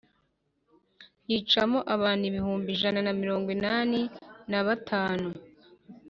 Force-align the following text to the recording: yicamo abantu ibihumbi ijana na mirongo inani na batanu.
yicamo 1.29 1.79
abantu 1.95 2.23
ibihumbi 2.29 2.67
ijana 2.75 2.99
na 3.05 3.13
mirongo 3.21 3.47
inani 3.57 4.01
na 4.51 4.59
batanu. 4.67 5.29